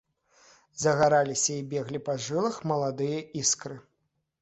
[0.83, 3.83] Загараліся і беглі па жылах маладыя іскры.